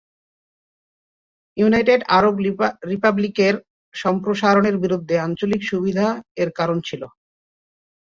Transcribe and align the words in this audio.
United 1.57 2.01
Arab 2.17 2.35
রিপাবলিকের 2.91 3.55
সম্প্রসারণের 3.95 4.75
বিরুদ্ধে 4.77 5.15
আঞ্চলিক 5.19 5.61
সুবিধা 5.63 6.07
এর 6.37 6.49
কারণ 6.59 6.77
ছিল। 6.87 7.01